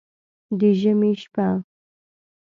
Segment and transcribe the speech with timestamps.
[0.59, 1.47] د ژمي شپه